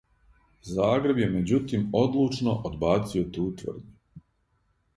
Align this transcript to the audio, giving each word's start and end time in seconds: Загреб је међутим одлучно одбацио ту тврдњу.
Загреб 0.69 1.19
је 1.23 1.27
међутим 1.33 1.85
одлучно 2.01 2.55
одбацио 2.71 3.25
ту 3.37 3.47
тврдњу. 3.61 4.27